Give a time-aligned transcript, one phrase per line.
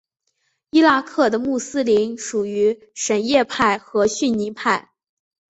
[0.71, 4.89] 伊拉克的穆斯林属于什叶派和逊尼派。